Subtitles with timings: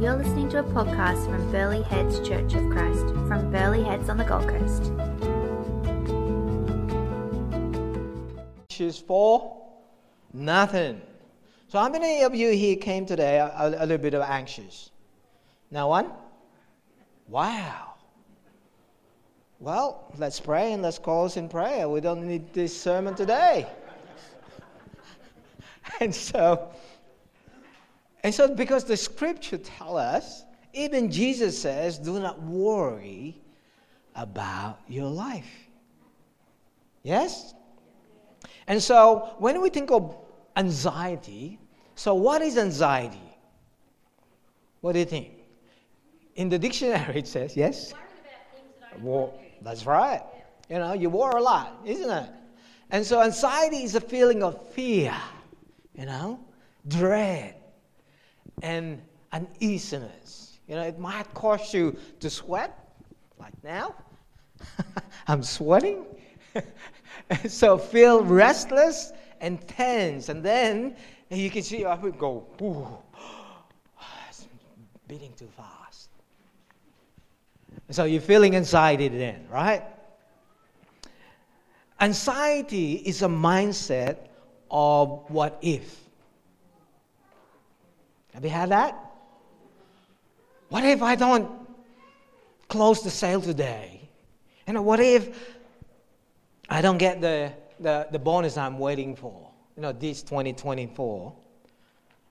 [0.00, 4.16] You're listening to a podcast from Burleigh Heads Church of Christ from Burleigh Heads on
[4.16, 4.90] the Gold Coast.
[8.70, 9.62] She's for
[10.32, 11.02] nothing.
[11.68, 14.90] So, how many of you here came today a, a, little bit of anxious?
[15.70, 16.10] Now, one?
[17.28, 17.96] Wow.
[19.58, 21.90] Well, let's pray and let's close in prayer.
[21.90, 23.66] We don't need this sermon today.
[26.00, 26.70] and so,
[28.22, 33.40] and so, because the scripture tell us, even Jesus says, do not worry
[34.14, 35.50] about your life.
[37.02, 37.54] Yes?
[38.66, 40.16] And so, when we think of
[40.56, 41.58] anxiety,
[41.94, 43.18] so what is anxiety?
[44.80, 45.30] What do you think?
[46.36, 47.94] In the dictionary, it says, yes?
[49.00, 49.32] War.
[49.62, 50.22] That's right.
[50.68, 52.30] You know, you worry a lot, isn't it?
[52.90, 55.14] And so, anxiety is a feeling of fear,
[55.94, 56.40] you know,
[56.86, 57.54] dread,
[58.62, 59.00] and
[59.32, 60.58] uneasiness.
[60.68, 62.94] You know, it might cause you to sweat,
[63.38, 63.94] like now.
[65.26, 66.04] I'm sweating.
[67.48, 70.28] so feel restless and tense.
[70.28, 70.96] And then
[71.28, 72.86] you can see I would go, ooh,
[74.28, 74.46] it's
[75.08, 76.10] beating too fast.
[77.90, 79.82] So you're feeling anxiety then, right?
[82.00, 84.28] Anxiety is a mindset
[84.70, 86.09] of what if.
[88.34, 88.96] Have you had that?
[90.68, 91.50] What if I don't
[92.68, 94.08] close the sale today?
[94.66, 95.56] You know, what if
[96.68, 99.50] I don't get the, the, the bonus I'm waiting for?
[99.76, 101.34] You know, this 2024.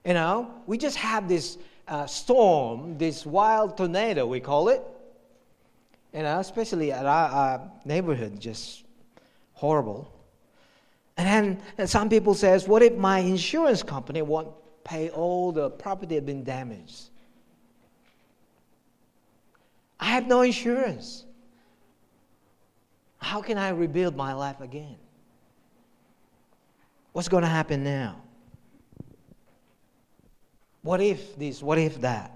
[0.05, 4.81] You know, we just have this uh, storm, this wild tornado, we call it.
[6.14, 8.83] You know, especially at our, our neighborhood, just
[9.53, 10.11] horrible.
[11.17, 14.47] And then some people says, what if my insurance company won't
[14.90, 17.09] pay all the property that been damaged.
[20.00, 21.26] I have no insurance.
[23.20, 24.95] How can I rebuild my life again?
[27.11, 28.16] What's going to happen now?
[30.82, 31.61] What if this?
[31.61, 32.32] What if that?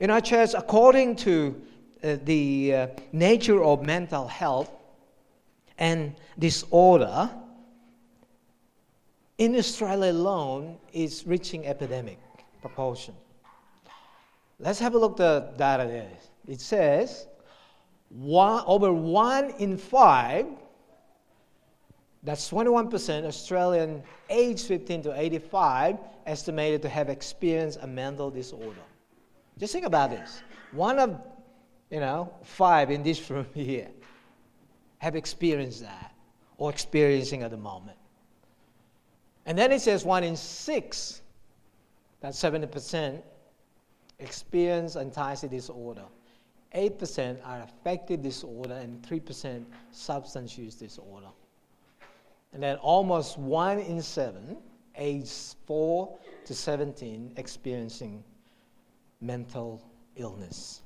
[0.00, 1.58] In our church, according to
[2.04, 4.70] uh, the uh, nature of mental health
[5.78, 7.30] and disorder,
[9.38, 12.18] in Australia alone is reaching epidemic
[12.60, 13.14] proportion.
[14.58, 16.10] Let's have a look at the data there.
[16.46, 17.28] It says
[18.08, 20.46] one, over one in five,
[22.24, 28.80] that's 21% Australian age 15 to 85 estimated to have experienced a mental disorder.
[29.56, 30.42] Just think about this.
[30.72, 31.20] One of,
[31.90, 33.88] you know, five in this room here
[34.98, 36.12] have experienced that
[36.56, 37.96] or experiencing at the moment.
[39.48, 41.22] And then it says one in six,
[42.20, 43.22] that's 70%,
[44.18, 46.04] experience anxiety disorder.
[46.76, 51.28] 8% are affective disorder, and 3% substance use disorder.
[52.52, 54.58] And then almost one in seven,
[54.96, 55.30] age
[55.66, 58.22] 4 to 17, experiencing
[59.22, 59.82] mental
[60.16, 60.82] illness.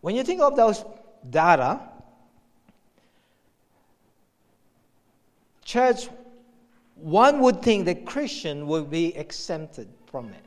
[0.00, 0.86] When you think of those
[1.28, 1.80] data,
[5.66, 6.08] Church,
[6.94, 10.44] one would think that Christian would be exempted from it.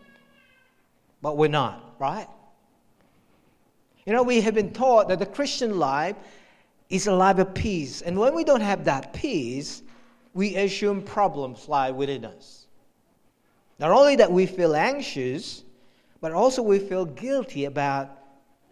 [1.21, 2.27] But we're not, right?
[4.05, 6.15] You know, we have been taught that the Christian life
[6.89, 8.01] is a life of peace.
[8.01, 9.83] And when we don't have that peace,
[10.33, 12.67] we assume problems lie within us.
[13.77, 15.63] Not only that we feel anxious,
[16.21, 18.09] but also we feel guilty about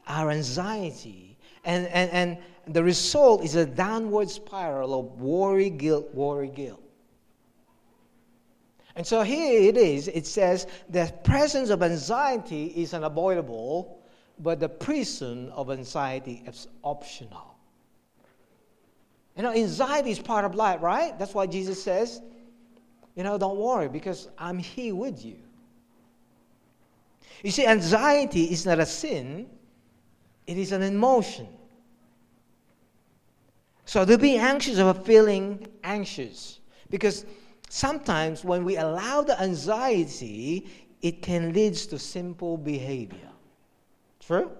[0.07, 1.37] our anxiety.
[1.65, 2.37] And, and, and
[2.67, 6.81] the result is a downward spiral of worry, guilt, worry, guilt.
[8.95, 10.07] And so here it is.
[10.07, 13.99] It says the presence of anxiety is unavoidable,
[14.39, 17.55] but the prison of anxiety is optional.
[19.35, 21.17] You know, anxiety is part of life, right?
[21.19, 22.21] That's why Jesus says,
[23.15, 25.37] you know, don't worry because I'm here with you.
[27.43, 29.47] You see, anxiety is not a sin,
[30.47, 31.47] it is an emotion.
[33.87, 36.59] So to be anxious about feeling anxious.
[36.89, 37.25] Because
[37.69, 40.67] sometimes when we allow the anxiety,
[41.01, 43.29] it can lead to simple behavior.
[44.19, 44.51] True?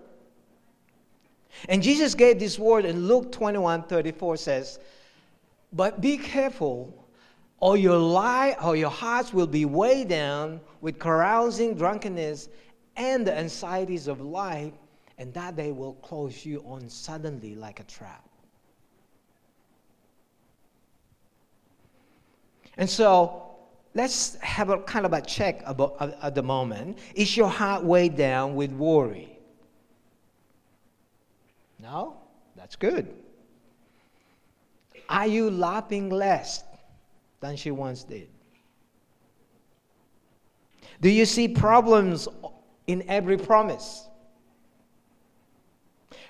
[1.68, 4.80] And Jesus gave this word in Luke 21 34 says,
[5.74, 7.06] But be careful,
[7.60, 12.48] or your lie or your hearts will be weighed down with carousing, drunkenness,
[12.96, 14.74] and the anxieties of life,
[15.18, 18.27] and that day will close you on suddenly like a trap.
[22.78, 23.48] And so,
[23.96, 27.00] let's have a kind of a check about, uh, at the moment.
[27.16, 29.40] Is your heart weighed down with worry?
[31.80, 32.18] No?
[32.56, 33.14] That's good.
[35.10, 36.64] Are you laughing less
[37.40, 38.28] than she once did?
[41.02, 42.28] Do you see problems
[42.88, 44.08] in every promise?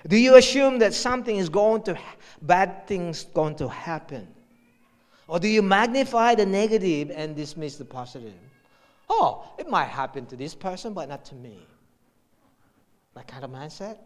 [0.06, 1.98] Do you assume that something is going to,
[2.42, 4.28] bad things going to happen?
[5.28, 8.32] Or do you magnify the negative and dismiss the positive?
[9.10, 11.58] Oh, it might happen to this person, but not to me.
[13.14, 13.98] That kind of mindset?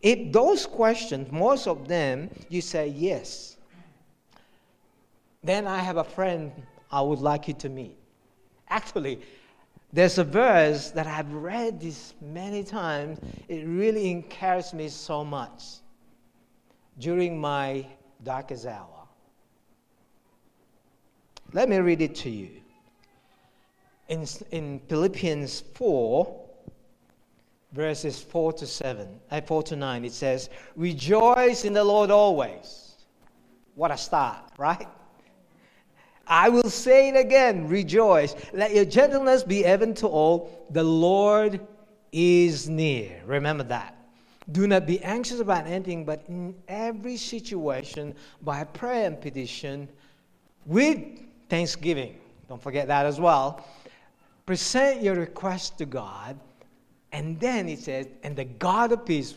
[0.00, 3.56] If those questions, most of them, you say yes,
[5.42, 6.50] then I have a friend
[6.90, 7.96] I would like you to meet.
[8.68, 9.20] Actually,
[9.92, 13.18] there's a verse that I've read this many times.
[13.48, 15.62] It really encouraged me so much
[16.98, 17.86] during my
[18.24, 19.06] darkest hour.
[21.52, 22.50] Let me read it to you.
[24.08, 26.44] In, in Philippians 4,
[27.72, 32.94] verses 4 to 7, uh, 4 to 9, it says, Rejoice in the Lord always.
[33.74, 34.88] What a start, right?
[36.26, 38.34] I will say it again, rejoice.
[38.52, 40.66] Let your gentleness be evident to all.
[40.70, 41.60] The Lord
[42.12, 43.22] is near.
[43.26, 43.96] Remember that.
[44.52, 49.88] Do not be anxious about anything, but in every situation, by prayer and petition,
[50.66, 50.98] with
[51.48, 52.18] thanksgiving.
[52.48, 53.66] Don't forget that as well.
[54.44, 56.38] Present your request to God.
[57.12, 59.34] And then it says, and the God of peace,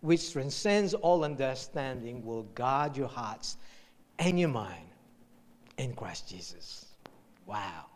[0.00, 3.56] which transcends all understanding, will guard your hearts
[4.18, 4.86] and your mind
[5.78, 6.86] in Christ Jesus.
[7.46, 7.86] Wow.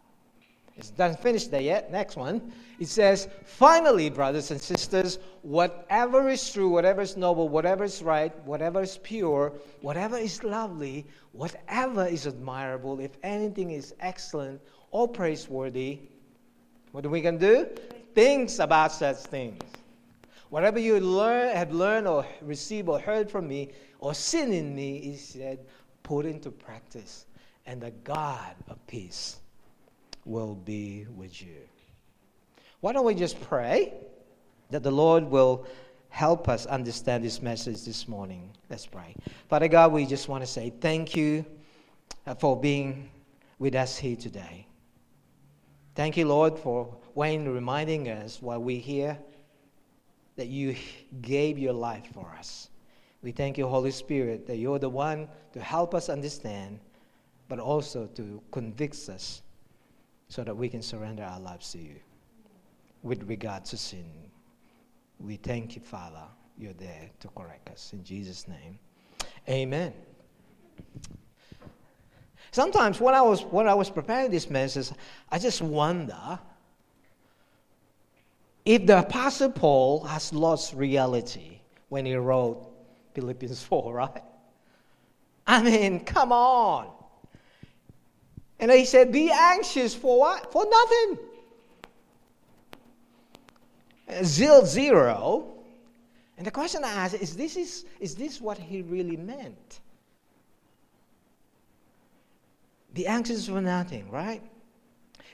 [0.89, 1.91] It doesn't finish there yet.
[1.93, 2.53] Next one.
[2.79, 8.33] It says, finally, brothers and sisters, whatever is true, whatever is noble, whatever is right,
[8.45, 14.61] whatever is pure, whatever is lovely, whatever is admirable, if anything is excellent
[14.91, 15.99] or praiseworthy,
[16.93, 17.69] what we to do?
[18.15, 19.63] Things about such things.
[20.49, 24.99] Whatever you learn, have learned or received or heard from me or seen in me,
[25.01, 25.61] he said,
[26.03, 27.27] put into practice.
[27.67, 29.37] And the God of peace
[30.25, 31.57] will be with you.
[32.81, 33.93] Why don't we just pray
[34.71, 35.67] that the Lord will
[36.09, 38.51] help us understand this message this morning?
[38.69, 39.15] Let's pray.
[39.49, 41.45] Father God, we just want to say thank you
[42.27, 43.11] uh, for being
[43.59, 44.67] with us here today.
[45.95, 49.19] Thank you, Lord, for Wayne reminding us while we're here
[50.37, 50.75] that you
[51.21, 52.71] gave your life for us.
[53.23, 56.81] We thank you, Holy Spirit, that you're the one to help us understand,
[57.49, 59.43] but also to convict us
[60.31, 61.97] so that we can surrender our lives to you
[63.03, 64.07] with regard to sin.
[65.19, 66.23] We thank you, Father,
[66.57, 67.91] you're there to correct us.
[67.93, 68.79] In Jesus' name,
[69.49, 69.93] amen.
[72.53, 74.91] Sometimes when I was, when I was preparing this message,
[75.31, 76.39] I just wonder
[78.65, 82.71] if the Apostle Paul has lost reality when he wrote
[83.15, 84.23] Philippians 4, right?
[85.45, 87.00] I mean, come on.
[88.61, 90.53] And he said, Be anxious for what?
[90.53, 91.19] For nothing.
[94.09, 95.55] Uh, Zeal zero.
[96.37, 99.81] And the question I ask is this, is, is this what he really meant?
[102.95, 104.43] Be anxious for nothing, right?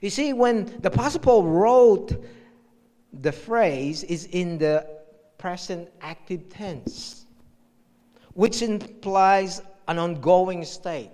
[0.01, 2.25] You see, when the Apostle Paul wrote
[3.23, 4.87] the phrase is in the
[5.39, 7.25] present active tense,
[8.35, 11.11] which implies an ongoing state.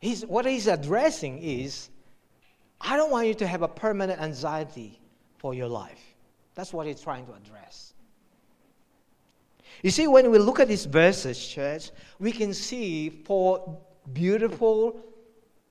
[0.00, 1.90] He's, what he's addressing is
[2.80, 5.00] I don't want you to have a permanent anxiety
[5.38, 6.00] for your life.
[6.54, 7.94] That's what he's trying to address.
[9.82, 13.78] You see, when we look at these verses, church, we can see four
[14.12, 15.00] beautiful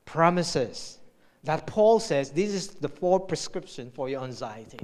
[0.05, 0.99] promises
[1.43, 4.79] that Paul says this is the four prescription for your anxiety.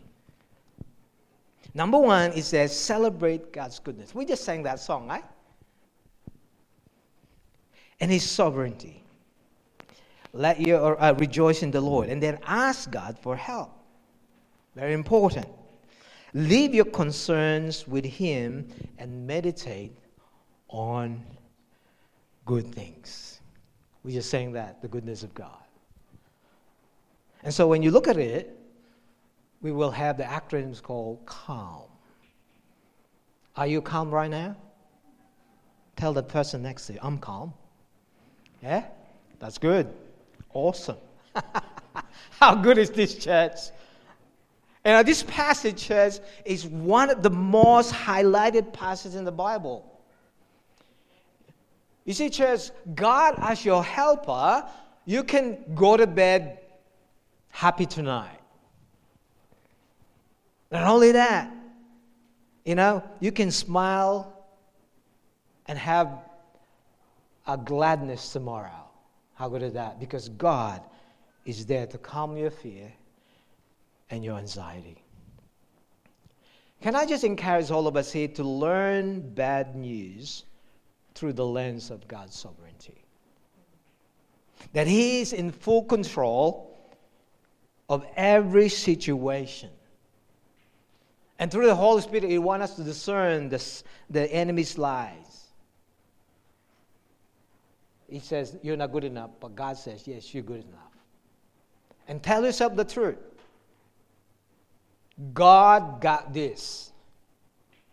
[1.74, 4.14] Number one, it says celebrate God's goodness.
[4.14, 5.24] We just sang that song, right?
[8.00, 9.01] And His sovereignty.
[10.34, 12.10] Let you uh, rejoice in the Lord.
[12.10, 13.72] And then ask God for help.
[14.76, 15.48] Very important.
[16.34, 19.98] Leave your concerns with Him and meditate
[20.70, 21.24] on
[22.46, 23.42] good things.
[24.04, 25.58] We just saying that, the goodness of God.
[27.44, 28.58] And so when you look at it,
[29.62, 31.90] we will have the acronyms called CALM.
[33.56, 34.56] Are you calm right now?
[35.98, 37.54] Tell the person next to you, I'm calm.
[38.64, 38.86] Yeah?
[39.40, 39.94] That's good.
[40.54, 40.98] Awesome.
[42.40, 43.58] How good is this church?
[44.84, 49.88] And uh, this passage, church, is one of the most highlighted passages in the Bible.
[52.04, 54.68] You see, church, God as your helper,
[55.06, 56.60] you can go to bed
[57.50, 58.40] happy tonight.
[60.72, 61.54] Not only that,
[62.66, 64.46] you know, you can smile
[65.68, 66.10] and have
[67.46, 68.81] a gladness tomorrow.
[69.42, 70.00] How good is that?
[70.00, 70.84] Because God
[71.46, 72.94] is there to calm your fear
[74.12, 75.04] and your anxiety.
[76.80, 80.44] Can I just encourage all of us here to learn bad news
[81.16, 83.04] through the lens of God's sovereignty?
[84.74, 86.78] That He is in full control
[87.90, 89.72] of every situation.
[91.40, 95.21] And through the Holy Spirit, He wants us to discern the, the enemy's lies.
[98.12, 100.92] He says, You're not good enough, but God says, Yes, you're good enough.
[102.10, 103.18] And tell yourself the truth.
[105.34, 106.92] God got this.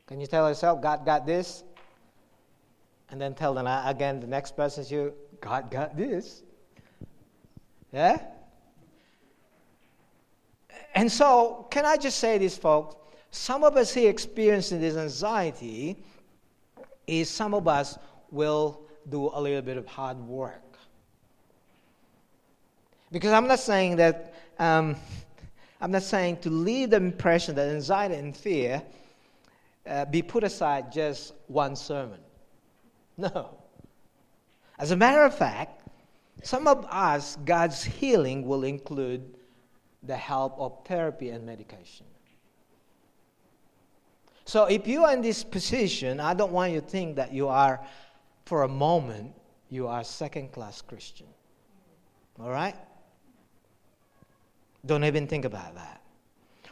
[0.09, 1.63] Can you tell yourself, God got this?
[3.11, 6.43] And then tell them again, the next person you, God got this.
[7.93, 8.21] Yeah?
[10.95, 12.97] And so, can I just say this, folks?
[13.31, 16.03] Some of us here experiencing this anxiety
[17.07, 17.99] is some of us
[18.31, 20.77] will do a little bit of hard work.
[23.11, 24.97] Because I'm not saying that, um,
[25.81, 28.83] I'm not saying to leave the impression that anxiety and fear
[29.87, 32.21] uh, be put aside just one sermon.
[33.17, 33.59] No.
[34.79, 35.83] As a matter of fact,
[36.43, 39.35] some of us, God's healing will include
[40.03, 42.07] the help of therapy and medication.
[44.45, 47.49] So if you are in this position, I don't want you to think that you
[47.49, 47.81] are,
[48.49, 49.35] for a moment,
[49.69, 51.27] you are a second class Christian.
[52.41, 52.75] All right?
[54.87, 56.01] Don't even think about that.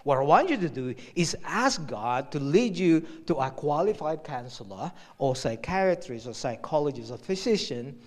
[0.03, 4.25] What I want you to do is ask God to lead you to a qualified
[4.25, 7.99] counselor or psychiatrist or psychologist or physician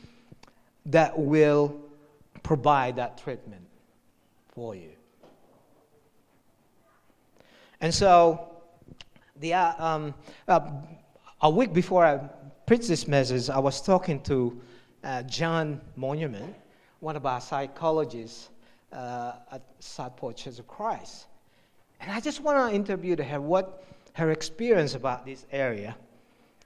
[0.87, 1.79] that will
[2.41, 3.67] provide that treatment
[4.47, 4.93] for you.
[7.81, 8.49] And so,
[9.35, 10.15] the, uh, um,
[10.47, 10.59] uh,
[11.41, 12.17] a week before I
[12.65, 14.61] preached this message, I was talking to
[15.03, 16.53] uh, Jan Monument,
[16.99, 18.49] one of our psychologists
[18.91, 21.27] uh, at Southport Church of Christ.
[22.01, 25.95] And I just want to interview her what her experience about this area.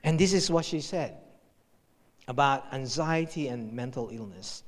[0.03, 1.17] And this is what she said
[2.27, 4.63] about anxiety and mental illness.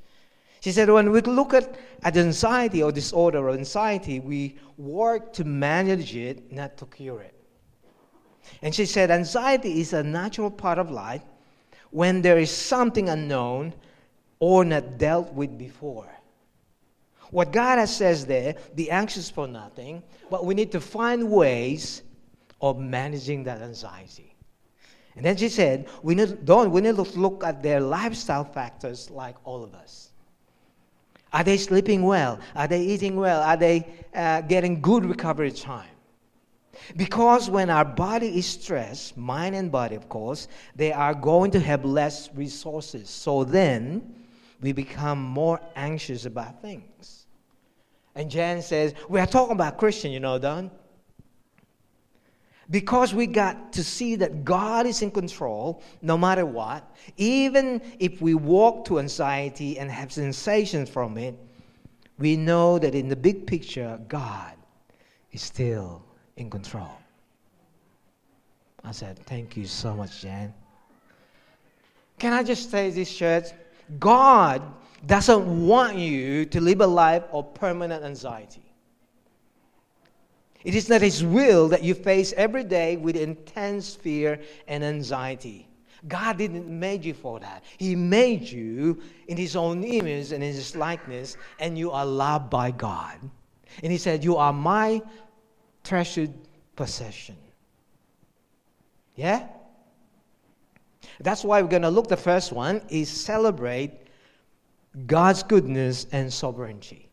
[0.59, 5.43] She said, when we look at, at anxiety or disorder or anxiety, we work to
[5.43, 7.34] manage it, not to cure it.
[8.61, 11.23] And she said, anxiety is a natural part of life
[11.91, 13.73] when there is something unknown
[14.39, 16.09] or not dealt with before.
[17.31, 22.03] What God has says there, be anxious for nothing, but we need to find ways
[22.61, 24.35] of managing that anxiety.
[25.15, 29.09] And then she said, we need, don't, we need to look at their lifestyle factors
[29.09, 30.09] like all of us.
[31.31, 32.39] Are they sleeping well?
[32.55, 33.41] Are they eating well?
[33.41, 35.94] Are they uh, getting good recovery time?
[36.95, 41.59] Because when our body is stressed, mind and body, of course, they are going to
[41.59, 43.09] have less resources.
[43.09, 44.15] So then
[44.61, 47.27] we become more anxious about things.
[48.15, 50.71] And Jan says, We are talking about Christian, you know, Don.
[52.69, 58.21] Because we got to see that God is in control no matter what, even if
[58.21, 61.37] we walk to anxiety and have sensations from it,
[62.17, 64.53] we know that in the big picture, God
[65.31, 66.01] is still
[66.37, 66.91] in control.
[68.83, 70.53] I said, Thank you so much, Jan.
[72.19, 73.45] Can I just say this, church?
[73.99, 74.61] God
[75.05, 78.61] doesn't want you to live a life of permanent anxiety.
[80.63, 85.67] It is not His will that you face every day with intense fear and anxiety.
[86.07, 87.63] God didn't make you for that.
[87.77, 92.49] He made you in His own image and in His likeness, and you are loved
[92.49, 93.17] by God.
[93.83, 95.01] And He said, You are my
[95.85, 96.33] treasured
[96.75, 97.37] possession.
[99.15, 99.47] Yeah?
[101.19, 103.91] That's why we're going to look the first one is celebrate
[105.07, 107.09] God's goodness and sovereignty.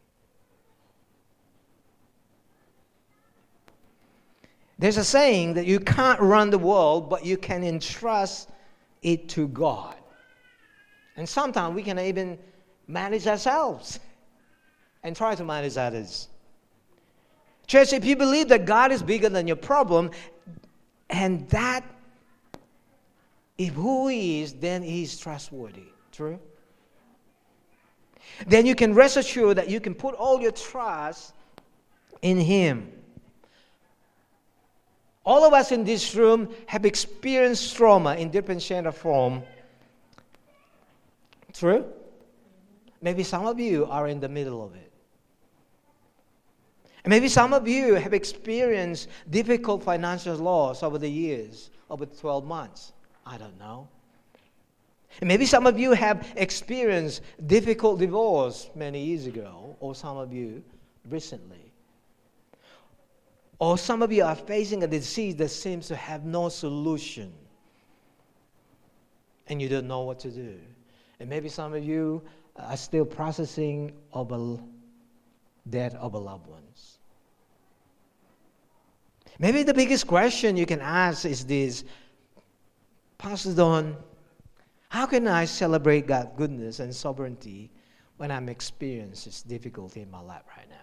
[4.79, 8.51] There's a saying that you can't run the world, but you can entrust
[9.03, 9.95] it to God.
[11.17, 12.37] And sometimes we can even
[12.89, 14.01] manage ourselves
[15.05, 16.29] and try to manage others.
[17.67, 20.11] Church, if you believe that God is bigger than your problem,
[21.09, 21.85] and that
[23.59, 25.85] if who He is, then He is trustworthy.
[26.11, 26.39] True?
[28.47, 31.35] Then you can rest assured that you can put all your trust
[32.23, 32.91] in Him.
[35.25, 39.43] All of us in this room have experienced trauma in different shape of form.
[41.53, 41.85] True?
[43.01, 44.82] Maybe some of you are in the middle of it.
[47.05, 52.45] And maybe some of you have experienced difficult financial loss over the years, over 12
[52.45, 52.93] months.
[53.27, 53.89] I don't know.
[55.21, 60.33] And maybe some of you have experienced difficult divorce many years ago, or some of
[60.33, 60.63] you
[61.11, 61.73] recently.
[63.59, 67.33] Or some of you are facing a disease that seems to have no solution,
[69.49, 70.59] and you don't know what to do.
[71.21, 72.23] And maybe some of you
[72.57, 74.59] are still processing of a
[75.69, 76.62] death of a loved ones.
[79.39, 81.85] Maybe the biggest question you can ask is this
[83.19, 83.97] Pastor Don,
[84.89, 87.71] how can I celebrate God's goodness and sovereignty
[88.17, 90.77] when I'm experiencing this difficulty in my life right now?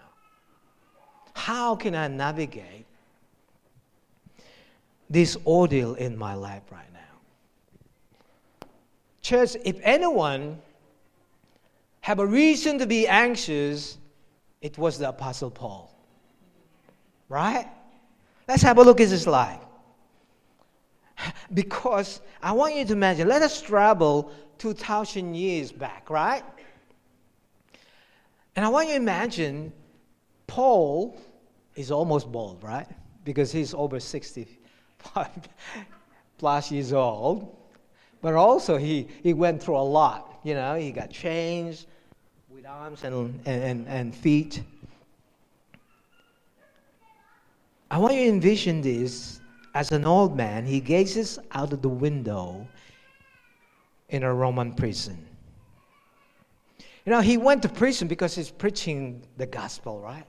[1.34, 2.86] How can I navigate
[5.10, 8.68] this ordeal in my life right now?
[9.22, 10.62] Church, if anyone
[12.02, 13.98] have a reason to be anxious,
[14.62, 15.94] it was the Apostle Paul.
[17.28, 17.68] Right?
[18.50, 19.62] Let's have a look at his life.
[21.54, 26.44] Because I want you to imagine, let us travel 2,000 years back, right?
[28.56, 29.72] And I want you to imagine
[30.48, 31.16] Paul
[31.76, 32.88] is almost bald, right?
[33.24, 35.28] Because he's over 65
[36.40, 37.56] plus years old.
[38.20, 40.40] But also, he, he went through a lot.
[40.44, 41.86] You know, he got changed
[42.50, 44.64] with arms and, and, and feet.
[47.92, 49.40] I want you to envision this
[49.74, 52.68] as an old man, he gazes out of the window
[54.10, 55.26] in a Roman prison.
[57.06, 60.26] You know, he went to prison because he's preaching the gospel, right?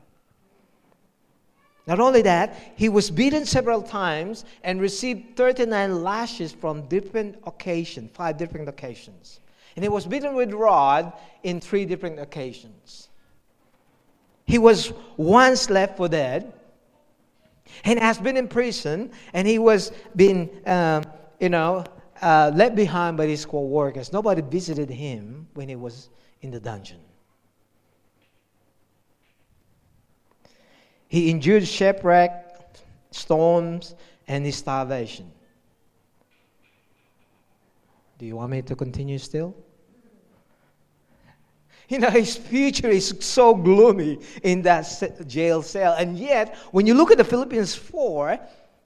[1.87, 8.11] Not only that, he was beaten several times and received 39 lashes from different occasions,
[8.15, 9.41] five different occasions.
[9.75, 11.13] And he was beaten with rod
[11.43, 13.09] in three different occasions.
[14.45, 16.53] He was once left for dead
[17.85, 21.03] and has been in prison, and he was being, uh,
[21.39, 21.85] you know,
[22.23, 24.13] uh, left behind by his co-workers.
[24.13, 26.11] Nobody visited him when he was
[26.43, 27.01] in the dungeon.
[31.09, 32.77] He endured shipwreck,
[33.11, 33.95] storms,
[34.29, 35.33] and his starvation.
[38.19, 39.57] Do you want me to continue still?
[41.91, 45.95] You know, his future is so gloomy in that jail cell.
[45.95, 48.39] And yet, when you look at the Philippians 4,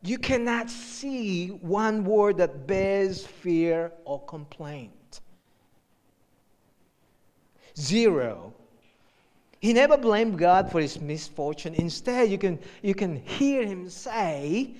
[0.02, 5.20] you cannot see one word that bears fear or complaint.
[7.78, 8.54] Zero.
[9.60, 11.74] He never blamed God for his misfortune.
[11.74, 14.76] Instead, you can, you can hear him say,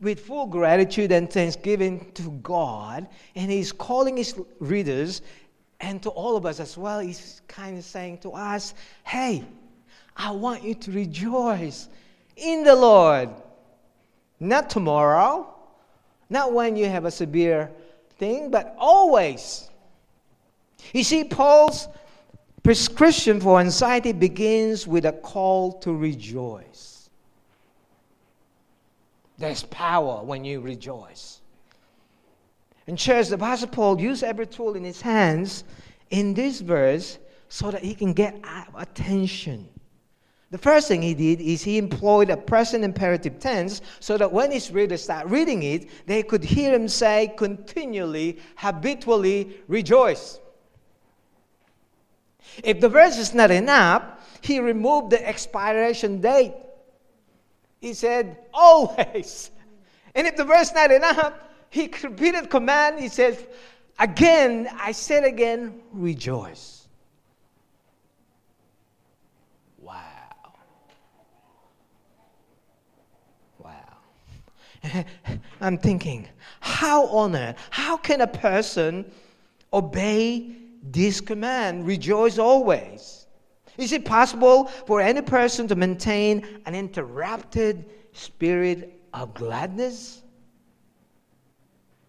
[0.00, 5.20] with full gratitude and thanksgiving to God, and he's calling his readers
[5.80, 9.44] and to all of us as well, he's kind of saying to us, hey,
[10.16, 11.88] I want you to rejoice
[12.36, 13.30] in the Lord.
[14.40, 15.54] Not tomorrow,
[16.28, 17.70] not when you have a severe
[18.18, 19.68] thing, but always.
[20.92, 21.88] You see, Paul's
[22.62, 27.10] prescription for anxiety begins with a call to rejoice.
[29.38, 31.40] There's power when you rejoice.
[32.86, 35.64] And church, the Apostle Paul used every tool in his hands
[36.10, 37.18] in this verse
[37.48, 38.40] so that he can get
[38.76, 39.68] attention.
[40.50, 44.52] The first thing he did is he employed a present imperative tense so that when
[44.52, 50.38] his readers start reading it, they could hear him say continually, habitually, rejoice.
[52.62, 54.04] If the verse is not enough,
[54.40, 56.54] he removed the expiration date.
[57.80, 59.50] He said, always.
[60.14, 61.34] And if the verse is not enough,
[61.70, 63.00] he repeated command.
[63.00, 63.44] He says,
[63.98, 66.86] Again, I said again, rejoice.
[69.78, 70.02] Wow.
[73.58, 73.72] Wow.
[75.60, 76.28] I'm thinking,
[76.60, 79.10] how honored, how can a person
[79.72, 81.86] obey this command?
[81.86, 83.26] Rejoice always.
[83.78, 90.22] Is it possible for any person to maintain an interrupted spirit of gladness?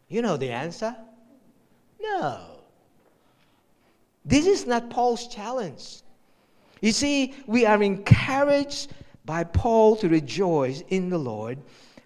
[0.09, 0.95] You know the answer?
[1.99, 2.39] No.
[4.23, 6.01] This is not Paul's challenge.
[6.81, 8.93] You see, we are encouraged
[9.25, 11.57] by Paul to rejoice in the Lord.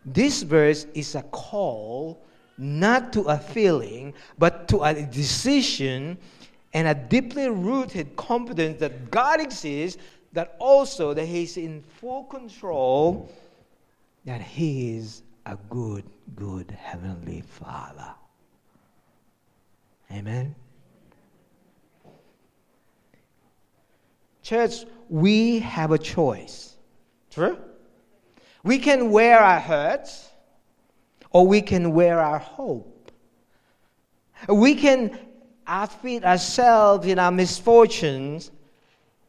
[0.05, 2.23] This verse is a call
[2.57, 6.17] not to a feeling, but to a decision
[6.73, 10.01] and a deeply rooted confidence that God exists,
[10.33, 13.29] that also that He's in full control,
[14.25, 18.13] that He is a good, good Heavenly Father.
[20.11, 20.55] Amen.
[24.43, 26.75] Church, we have a choice.
[27.29, 27.57] True?
[28.63, 30.29] We can wear our hurts
[31.31, 33.11] or we can wear our hope.
[34.49, 35.17] We can
[35.67, 38.51] outfit ourselves in our misfortunes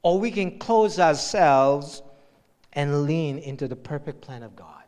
[0.03, 2.03] or we can close ourselves
[2.73, 4.82] and lean into the perfect plan of God.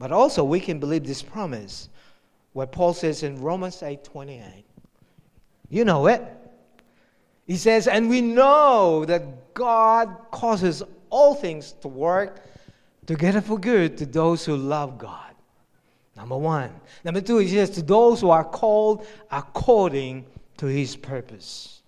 [0.00, 1.90] But also, we can believe this promise,
[2.54, 4.64] what Paul says in Romans 8 28.
[5.68, 6.24] You know it.
[7.46, 12.42] He says, And we know that God causes all things to work
[13.06, 15.34] together for good to those who love God.
[16.16, 16.72] Number one.
[17.04, 20.24] Number two, he says, To those who are called according
[20.56, 21.82] to his purpose.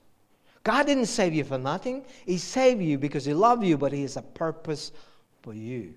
[0.64, 2.05] God didn't save you for nothing.
[2.27, 4.92] He saved you because He loved you, but He has a purpose
[5.42, 5.94] for you.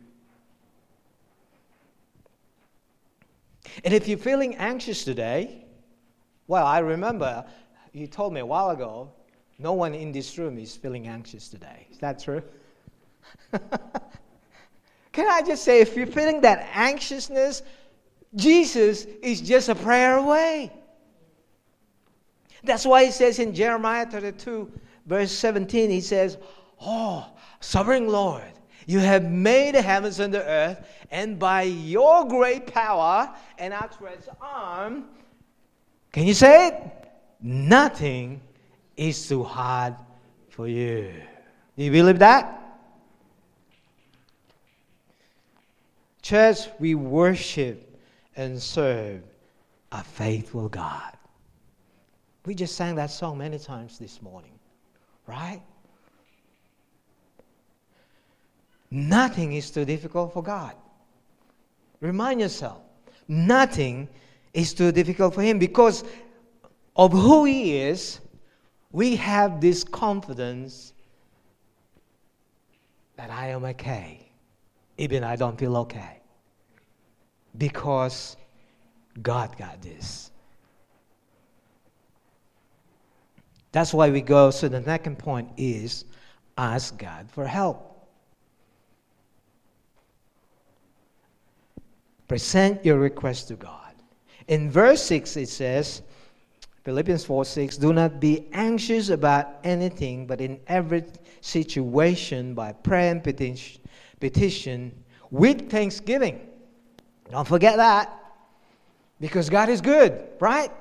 [3.84, 5.66] And if you're feeling anxious today,
[6.48, 7.46] well, I remember
[7.94, 9.12] you told me a while ago,
[9.58, 11.88] no one in this room is feeling anxious today.
[11.92, 12.44] Is that true?
[15.12, 17.62] Can I just say, if you're feeling that anxiousness,
[18.36, 20.72] Jesus is just a prayer away.
[22.64, 24.72] That's why he says in Jeremiah 32,
[25.06, 26.38] verse 17, he says,
[26.82, 27.26] Oh,
[27.62, 28.52] sovereign Lord,
[28.86, 34.30] you have made the heavens and the earth, and by your great power and outstretched
[34.42, 35.06] arm,
[36.12, 36.76] can you say it?
[37.42, 38.42] Nothing
[38.96, 39.96] is too hard
[40.50, 41.12] for you.
[41.78, 42.62] Do you believe that?
[46.22, 48.00] Church, we worship
[48.36, 49.22] and serve
[49.92, 51.14] a faithful God.
[52.46, 54.58] We just sang that song many times this morning,
[55.28, 55.62] right?
[58.92, 60.76] Nothing is too difficult for God.
[62.02, 62.82] Remind yourself,
[63.28, 64.08] nothing
[64.54, 66.04] is too difficult for Him because
[66.96, 68.20] of who He is.
[68.92, 70.94] We have this confidence
[73.18, 74.30] that I am okay,
[74.98, 76.22] even I don't feel okay,
[77.58, 78.38] because
[79.22, 80.32] God got this.
[83.72, 84.52] That's why we go.
[84.52, 86.06] So the second point is
[86.58, 87.95] ask God for help.
[92.28, 93.94] Present your request to God.
[94.48, 96.02] In verse 6, it says,
[96.84, 101.04] Philippians 4 6, do not be anxious about anything, but in every
[101.42, 103.82] situation, by prayer and petition,
[104.20, 104.92] petition
[105.32, 106.48] with thanksgiving.
[107.32, 108.22] Don't forget that.
[109.20, 110.72] Because God is good, right?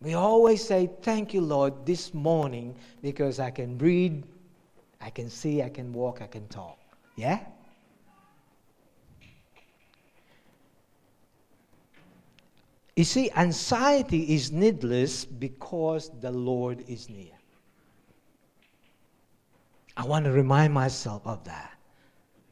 [0.00, 4.24] We always say, Thank you, Lord, this morning because I can breathe,
[5.00, 6.78] I can see, I can walk, I can talk.
[7.16, 7.40] Yeah?
[12.96, 17.32] You see, anxiety is needless because the Lord is near.
[19.96, 21.72] I want to remind myself of that.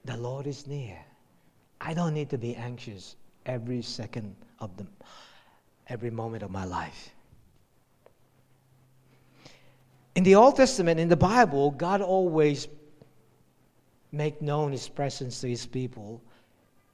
[0.04, 0.98] The Lord is near.
[1.80, 4.86] I don't need to be anxious every second of the
[5.88, 7.10] every moment of my life.
[10.14, 12.68] In the Old Testament, in the Bible, God always
[14.12, 16.22] make known his presence to his people.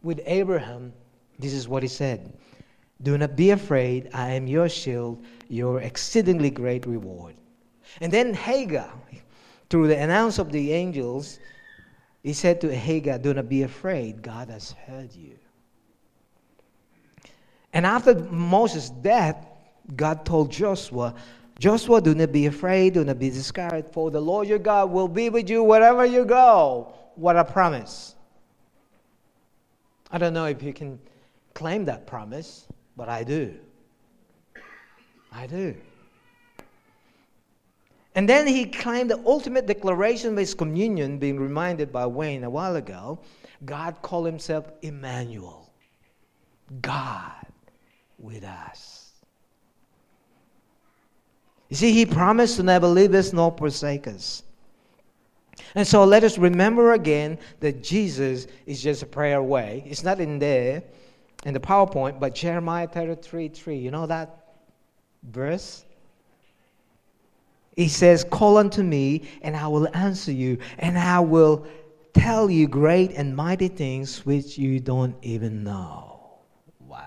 [0.03, 0.93] With Abraham,
[1.39, 2.33] this is what he said.
[3.03, 7.35] Do not be afraid, I am your shield, your exceedingly great reward.
[8.01, 8.93] And then Hagar,
[9.71, 11.39] through the announce of the angels,
[12.23, 15.39] he said to Hagar, Do not be afraid, God has heard you.
[17.73, 19.47] And after Moses' death,
[19.95, 21.15] God told Joshua,
[21.59, 25.09] Joshua, do not be afraid, do not be discouraged, for the Lord your God will
[25.09, 26.95] be with you wherever you go.
[27.17, 28.15] What a promise.
[30.11, 30.99] I don't know if you can
[31.55, 32.67] claim that promise,
[32.99, 33.55] but I do.
[35.33, 35.75] I do.
[38.17, 42.51] And then he claimed the ultimate declaration of his communion, being reminded by Wayne a
[42.51, 43.21] while ago.
[43.65, 45.71] God called himself Emmanuel,
[46.83, 47.47] God
[48.19, 49.13] with us.
[51.69, 54.43] You see, He promised to never leave us nor forsake us.
[55.75, 59.85] And so let us remember again that Jesus is just a prayer away.
[59.87, 60.83] It's not in there
[61.45, 63.77] in the PowerPoint, but Jeremiah 33 3.
[63.77, 64.55] You know that
[65.23, 65.85] verse?
[67.77, 71.67] He says, Call unto me, and I will answer you, and I will
[72.13, 76.41] tell you great and mighty things which you don't even know.
[76.81, 77.05] Wow.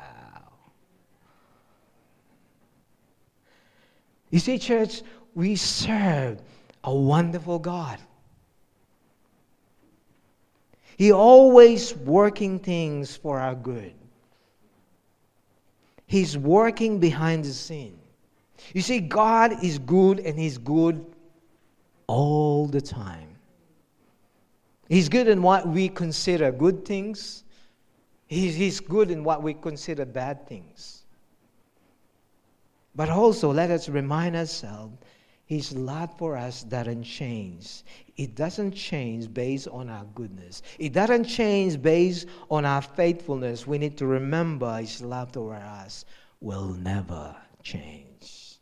[4.29, 5.01] You see, church,
[5.35, 6.41] we serve
[6.85, 7.99] a wonderful God.
[10.97, 13.93] He always working things for our good.
[16.11, 17.97] He's working behind the scene.
[18.73, 21.05] You see, God is good and He's good
[22.05, 23.29] all the time.
[24.89, 27.45] He's good in what we consider good things,
[28.27, 31.03] He's, he's good in what we consider bad things.
[32.93, 34.97] But also, let us remind ourselves
[35.51, 37.83] his love for us doesn't change.
[38.15, 40.61] It doesn't change based on our goodness.
[40.79, 43.67] It doesn't change based on our faithfulness.
[43.67, 46.05] We need to remember His love toward us
[46.39, 48.59] will never change.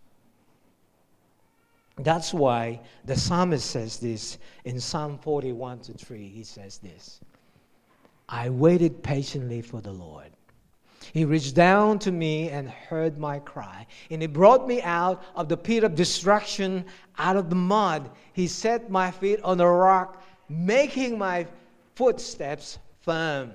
[2.00, 6.28] That's why the psalmist says this in Psalm 41 to 3.
[6.28, 7.20] He says this
[8.28, 10.32] I waited patiently for the Lord.
[11.14, 13.88] He reached down to me and heard my cry.
[14.12, 16.86] And he brought me out of the pit of destruction,
[17.18, 18.10] out of the mud.
[18.34, 21.48] He set my feet on a rock, making my
[21.96, 23.52] footsteps firm.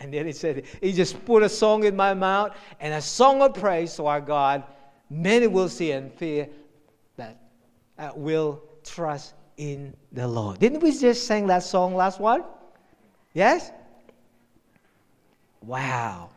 [0.00, 3.42] And then he said, He just put a song in my mouth and a song
[3.42, 4.64] of praise to our God.
[5.10, 6.48] Many will see and fear
[7.16, 7.36] that
[7.98, 10.58] uh, will trust in the Lord.
[10.60, 12.44] Didn't we just sing that song last one?
[13.34, 13.72] Yes?
[15.62, 16.30] Wow.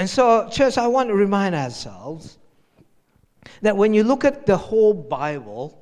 [0.00, 2.38] And so, church, I want to remind ourselves
[3.60, 5.78] that when you look at the whole Bible,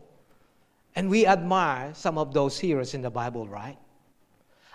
[0.96, 3.78] and we admire some of those heroes in the Bible, right?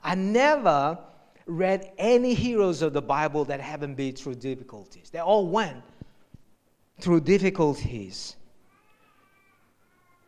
[0.01, 0.97] I never
[1.45, 5.09] read any heroes of the Bible that haven't been through difficulties.
[5.09, 5.83] They all went
[7.01, 8.37] through difficulties.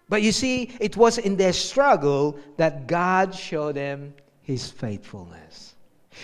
[0.10, 5.75] But you see, it was in their struggle that God showed them his faithfulness.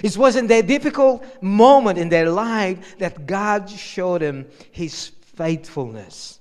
[0.03, 6.39] It was in their difficult moment in their life that God showed them his faithfulness.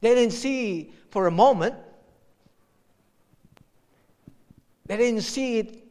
[0.00, 1.74] They didn't see for a moment,
[4.86, 5.86] they didn't see it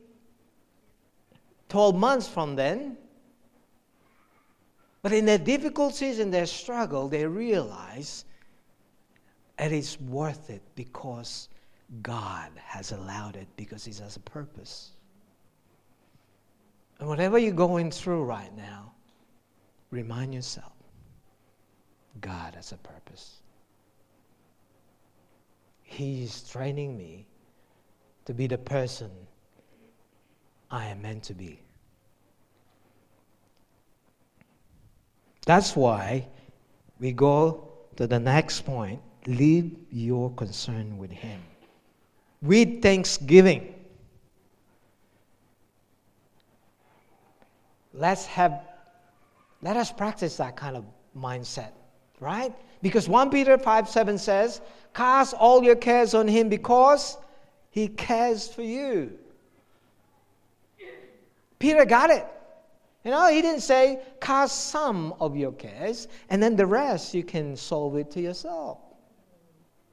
[1.69, 2.97] 12 months from then.
[5.01, 8.25] But in their difficulties, in their struggle, they realize
[9.57, 11.47] that it's worth it because
[12.01, 14.91] God has allowed it, because He has a purpose.
[16.99, 18.91] And whatever you're going through right now,
[19.89, 20.73] remind yourself
[22.21, 23.37] God has a purpose.
[25.83, 27.25] He's training me
[28.25, 29.09] to be the person
[30.69, 31.61] I am meant to be.
[35.45, 36.27] That's why
[36.99, 41.41] we go to the next point leave your concern with Him.
[42.41, 43.68] With thanksgiving.
[47.99, 48.61] Let's have
[49.61, 50.85] let us practice that kind of
[51.15, 51.73] mindset,
[52.21, 52.53] right?
[52.81, 54.61] Because 1 Peter 5 7 says,
[54.93, 57.17] Cast all your cares on him because
[57.69, 59.11] he cares for you.
[61.59, 62.25] Peter got it.
[63.03, 67.23] You know, he didn't say, Cast some of your cares, and then the rest you
[67.23, 68.79] can solve it to yourself.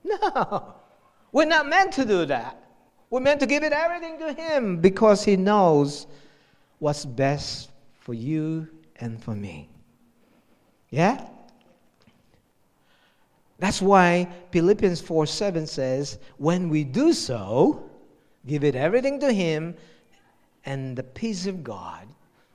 [0.05, 0.75] No,
[1.33, 2.63] we're not meant to do that.
[3.11, 6.07] We're meant to give it everything to him because he knows
[6.79, 7.71] what's best
[8.07, 8.69] for you
[9.01, 9.69] and for me.
[10.91, 11.27] Yeah?
[13.59, 17.91] That's why Philippians 4 7 says, when we do so,
[18.47, 19.75] give it everything to Him,
[20.65, 22.07] and the peace of God,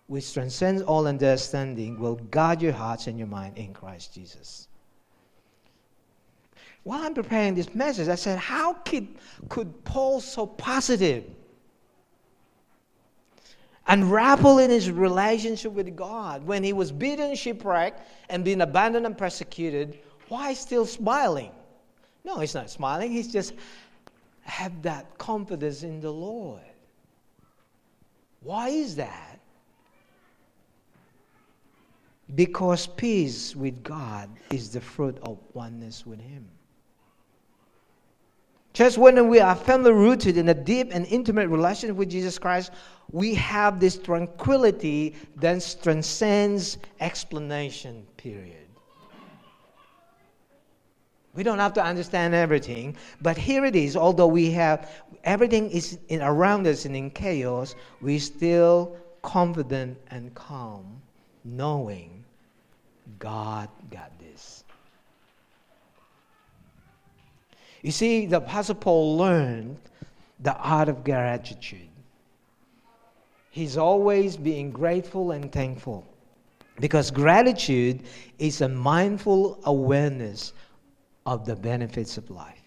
[0.07, 4.69] which transcends all understanding, will guard your hearts and your mind in Christ Jesus.
[6.83, 9.09] While I'm preparing this message, I said, how could,
[9.49, 11.25] could Paul so positive?
[13.87, 16.45] Unravel in his relationship with God.
[16.45, 21.51] When he was beaten, shipwrecked, and being abandoned and persecuted, why still smiling?
[22.23, 23.11] No, he's not smiling.
[23.11, 23.53] He's just
[24.41, 26.61] have that confidence in the Lord.
[28.41, 29.39] Why is that?
[32.33, 36.47] Because peace with God is the fruit of oneness with Him.
[38.73, 42.71] Just when we are firmly rooted in a deep and intimate relationship with Jesus Christ,
[43.11, 48.55] we have this tranquility that transcends explanation, period.
[51.33, 53.95] We don't have to understand everything, but here it is.
[53.95, 54.89] Although we have
[55.23, 61.01] everything is in, around us and in chaos, we're still confident and calm,
[61.45, 62.23] knowing
[63.19, 64.60] God got this.
[67.81, 69.77] You see, the Apostle Paul learned
[70.39, 71.87] the art of gratitude.
[73.49, 76.05] He's always being grateful and thankful
[76.79, 78.03] because gratitude
[78.39, 80.53] is a mindful awareness
[81.25, 82.61] of the benefits of life.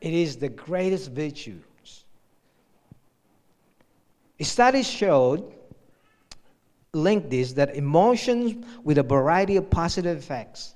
[0.00, 1.58] It is the greatest virtue.
[4.40, 5.52] Studies showed
[6.92, 10.74] link this that emotions with a variety of positive effects.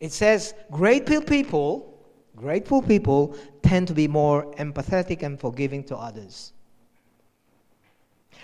[0.00, 1.97] It says grateful people,
[2.38, 6.52] grateful people tend to be more empathetic and forgiving to others.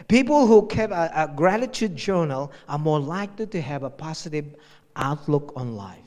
[0.09, 4.57] People who keep a, a gratitude journal are more likely to have a positive
[4.97, 5.99] outlook on life.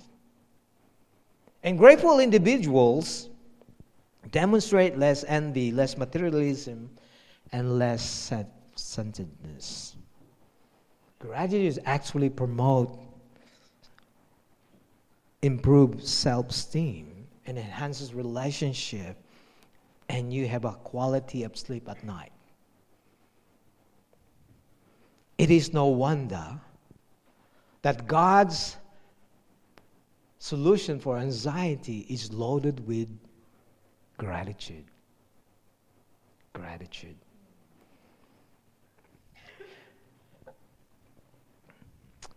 [1.63, 3.29] And grateful individuals
[4.31, 6.89] demonstrate less envy, less materialism,
[7.51, 9.95] and less self centeredness.
[11.19, 12.99] Gratitude actually promote
[15.41, 17.16] improve self-esteem
[17.47, 19.17] and enhances relationship
[20.09, 22.31] and you have a quality of sleep at night.
[25.37, 26.59] It is no wonder
[27.81, 28.77] that God's
[30.39, 33.07] solution for anxiety is loaded with
[34.17, 34.85] gratitude.
[36.53, 37.15] Gratitude.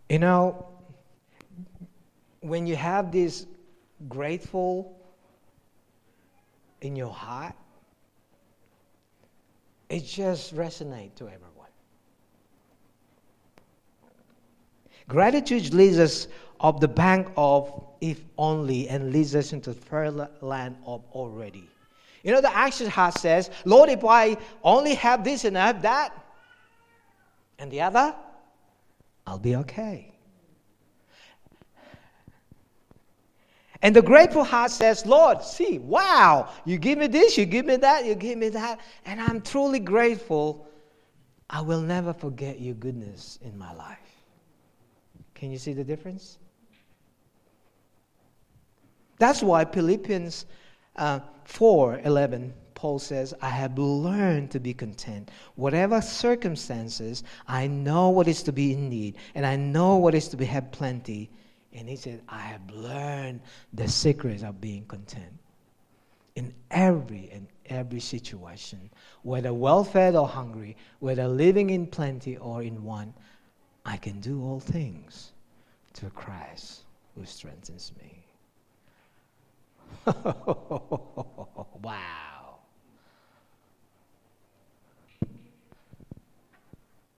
[0.09, 0.67] You know,
[2.41, 3.47] when you have this
[4.09, 5.00] grateful
[6.81, 7.55] in your heart,
[9.89, 11.51] it just resonates to everyone.
[15.07, 16.27] Gratitude leads us
[16.61, 21.69] up the bank of if only and leads us into the land of already.
[22.23, 25.81] You know, the action heart says, Lord, if I only have this and I have
[25.81, 26.13] that,
[27.59, 28.15] and the other,
[29.27, 30.10] I'll be okay.
[33.81, 37.77] And the grateful heart says, Lord, see, wow, you give me this, you give me
[37.77, 40.67] that, you give me that, and I'm truly grateful.
[41.49, 43.97] I will never forget your goodness in my life.
[45.33, 46.37] Can you see the difference?
[49.17, 50.45] That's why Philippians
[50.95, 55.31] uh, 4 11, Paul says, I have learned to be content.
[55.55, 60.27] Whatever circumstances, I know what is to be in need, and I know what is
[60.29, 61.29] to be have plenty.
[61.73, 63.41] And he said, I have learned
[63.73, 65.31] the secrets of being content
[66.35, 68.89] in every and every situation,
[69.23, 73.13] whether well fed or hungry, whether living in plenty or in want.
[73.85, 75.31] I can do all things
[75.93, 76.83] through Christ
[77.15, 78.17] who strengthens me.
[81.81, 82.59] wow.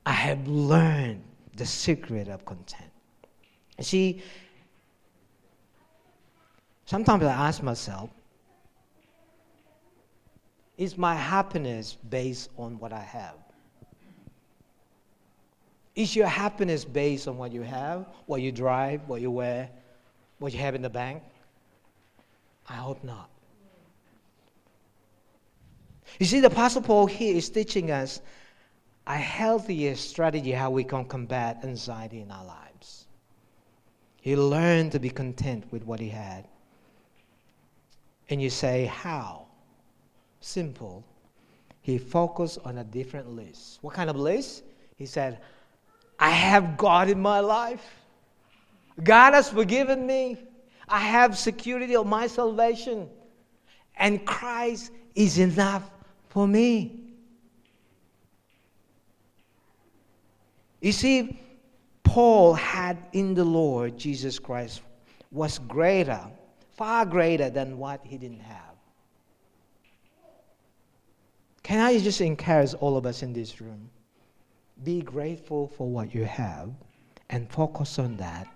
[0.05, 1.23] I have learned
[1.55, 2.92] the secret of content.
[3.84, 4.22] See,
[6.86, 8.10] sometimes I ask myself,
[10.78, 13.36] is my happiness based on what I have?
[15.96, 19.69] Is your happiness based on what you have, what you drive, what you wear,
[20.39, 21.22] what you have in the bank?
[22.67, 23.30] I hope not.
[26.19, 28.22] You see, the Apostle Paul here is teaching us
[29.06, 32.62] a healthier strategy how we can combat anxiety in our lives.
[34.23, 36.47] He learned to be content with what he had.
[38.29, 39.47] And you say, How?
[40.39, 41.03] Simple.
[41.81, 43.79] He focused on a different list.
[43.81, 44.63] What kind of list?
[44.95, 45.41] He said,
[46.19, 47.97] I have God in my life.
[49.03, 50.38] God has forgiven me.
[50.88, 53.09] I have security of my salvation.
[53.97, 55.91] And Christ is enough
[56.29, 57.12] for me.
[60.79, 61.42] You see,
[62.03, 64.81] Paul had in the Lord Jesus Christ
[65.31, 66.21] was greater,
[66.75, 68.75] far greater than what he didn't have.
[71.63, 73.89] Can I just encourage all of us in this room?
[74.83, 76.69] Be grateful for what you have
[77.29, 78.47] and focus on that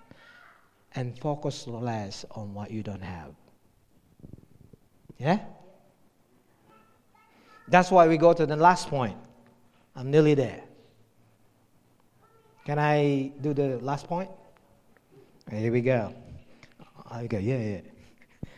[0.95, 3.33] and focus less on what you don't have.
[5.17, 5.39] Yeah?
[7.69, 9.17] That's why we go to the last point.
[9.95, 10.63] I'm nearly there.
[12.67, 14.30] Can I do the last point?
[15.49, 16.13] Here we go.
[17.10, 18.49] Oh, okay, yeah, yeah.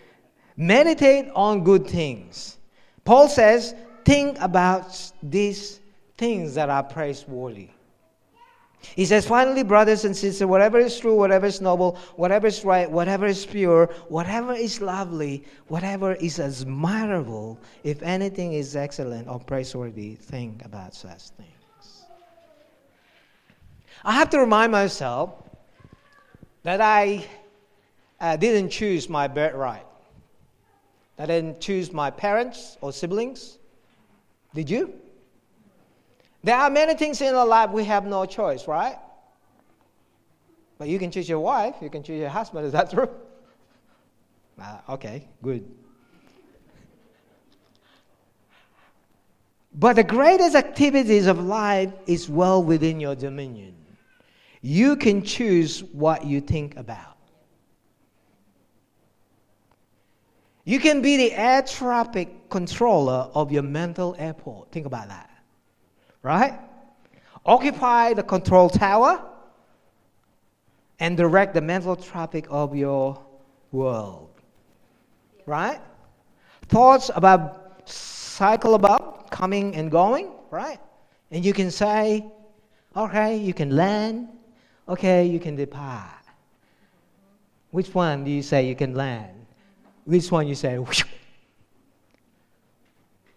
[0.58, 2.58] Meditate on good things.
[3.06, 3.75] Paul says,
[4.06, 5.79] think about these
[6.17, 7.69] things that are praiseworthy.
[8.96, 12.90] He says, finally, brothers and sisters, whatever is true, whatever is noble, whatever is right,
[12.90, 20.15] whatever is pure, whatever is lovely, whatever is admirable, if anything is excellent or praiseworthy,
[20.15, 21.59] think about such things.
[24.04, 25.31] I have to remind myself
[26.63, 27.25] that I
[28.19, 29.85] uh, didn't choose my birthright.
[31.17, 33.58] I didn't choose my parents or siblings.
[34.54, 34.93] Did you?
[36.43, 38.97] There are many things in our life we have no choice, right?
[40.77, 42.65] But you can choose your wife, you can choose your husband.
[42.65, 43.10] Is that true?
[44.60, 45.69] Uh, okay, good.
[49.73, 53.75] But the greatest activities of life is well within your dominion.
[54.62, 57.18] You can choose what you think about.
[60.66, 64.72] You can be the air traffic controller of your mental airport.
[64.72, 65.30] Think about that.
[66.22, 66.60] Right?
[67.46, 69.24] Occupy the control tower
[71.00, 73.24] and direct the mental traffic of your
[73.72, 74.30] world.
[75.46, 75.80] Right?
[76.68, 80.80] Thoughts about cycle about coming and going, right?
[81.32, 82.26] And you can say,
[82.96, 84.28] okay, you can land,
[84.90, 86.10] okay, you can depart.
[87.71, 89.46] Which one do you say you can land?
[90.06, 91.04] Which one you say, Whoosh.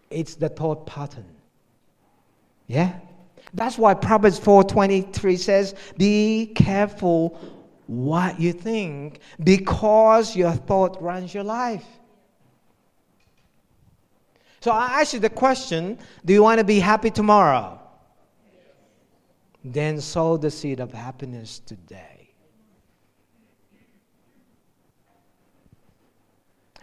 [0.09, 1.25] it's the thought pattern.
[2.67, 2.93] Yeah?
[3.53, 7.37] That's why Proverbs 4:23 says, "Be careful
[7.85, 11.85] what you think, because your thought runs your life."
[14.61, 17.82] So I ask you the question, do you want to be happy tomorrow?
[19.63, 22.29] Then sow the seed of happiness today.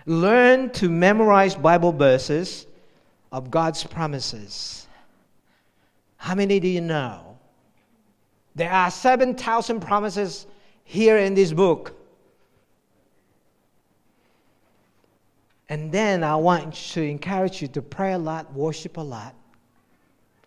[0.07, 2.67] Learn to memorize Bible verses
[3.33, 4.87] of God's promises.
[6.17, 7.39] How many do you know?
[8.55, 10.47] There are 7,000 promises
[10.85, 11.95] here in this book.
[15.69, 19.35] And then I want to encourage you to pray a lot, worship a lot,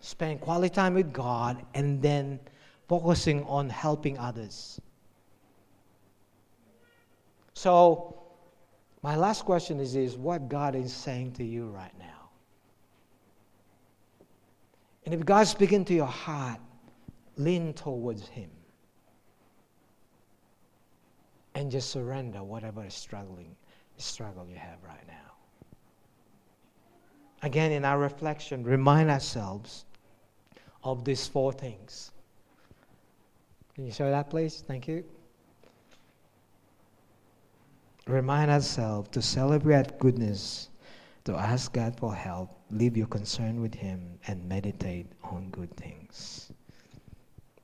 [0.04, 2.38] spend quality time with God, and then
[2.88, 4.78] focusing on helping others.
[7.54, 8.22] So,
[9.02, 12.28] my last question is, is what God is saying to you right now.
[15.06, 16.60] And if God's speaking to your heart,
[17.36, 18.50] lean towards Him.
[21.54, 23.56] And just surrender whatever struggling,
[23.96, 25.32] struggle you have right now.
[27.42, 29.86] Again, in our reflection, remind ourselves
[30.84, 32.12] of these four things.
[33.74, 34.62] Can you show that, please?
[34.66, 35.04] Thank you.
[38.06, 40.68] Remind ourselves to celebrate goodness,
[41.24, 46.52] to ask God for help, leave your concern with Him, and meditate on good things.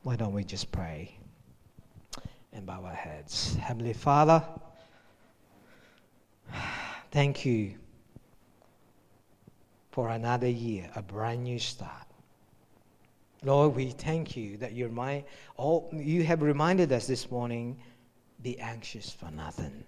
[0.02, 1.14] Why don't we just pray
[2.54, 3.54] and bow our heads?
[3.56, 4.42] Heavenly Father,
[7.10, 7.74] thank you
[9.92, 12.09] for another year, a brand new start.
[13.43, 15.24] Lord, we thank you that you're my,
[15.59, 17.78] oh, you have reminded us this morning
[18.43, 19.84] be anxious for nothing.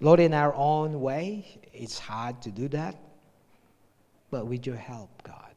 [0.00, 2.96] Lord, in our own way, it's hard to do that,
[4.30, 5.54] but with your help, God,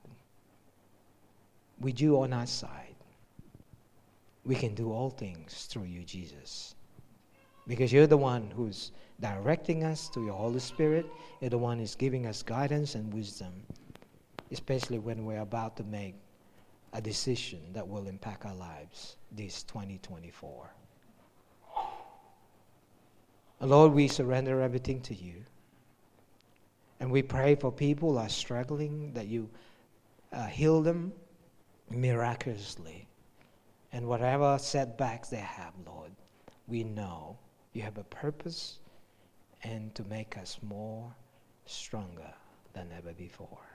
[1.79, 2.95] with you on our side,
[4.45, 6.75] we can do all things through you, Jesus.
[7.67, 11.05] Because you're the one who's directing us to your Holy Spirit.
[11.41, 13.51] You're the one who's giving us guidance and wisdom,
[14.51, 16.15] especially when we're about to make
[16.93, 20.69] a decision that will impact our lives this 2024.
[23.61, 25.43] Lord, we surrender everything to you.
[26.99, 29.49] And we pray for people who are struggling that you
[30.31, 31.11] uh, heal them
[31.89, 33.07] miraculously.
[33.91, 36.11] And whatever setbacks they have, Lord,
[36.67, 37.37] we know
[37.73, 38.79] you have a purpose
[39.63, 41.13] and to make us more
[41.65, 42.33] stronger
[42.73, 43.74] than ever before.